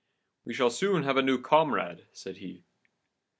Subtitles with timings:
[0.45, 2.63] "'We shall soon have a new comrade,' said he.